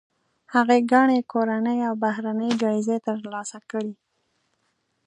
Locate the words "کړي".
3.71-3.93